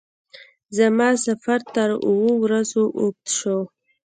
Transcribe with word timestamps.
زما 0.77 1.09
سفر 1.25 1.59
تر 1.75 1.89
اوو 2.07 2.29
ورځو 2.43 2.83
اوږد 2.99 3.27
شو. 3.37 3.59